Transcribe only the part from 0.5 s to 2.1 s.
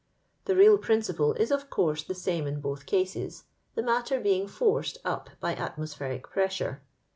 real principle is of course